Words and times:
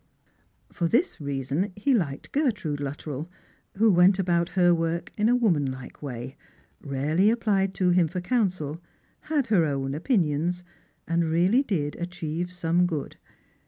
For 0.73 0.87
this 0.87 1.21
reason 1.21 1.73
he 1.75 1.93
liked 1.93 2.31
Gertrude 2.31 2.79
Luttrell, 2.79 3.29
who 3.77 3.91
went 3.91 4.17
about 4.17 4.49
her 4.57 4.73
work 4.73 5.11
in 5.15 5.29
a 5.29 5.37
womanUke 5.37 6.01
way, 6.01 6.37
rarely 6.81 7.29
applied 7.29 7.75
to 7.75 7.91
him 7.91 8.07
for 8.07 8.19
counsel, 8.19 8.81
had 9.19 9.45
her 9.53 9.63
own 9.63 9.93
opinions, 9.93 10.63
and 11.07 11.25
really 11.29 11.61
did 11.61 11.95
achieve 11.97 12.51
some 12.51 12.87
good. 12.87 13.17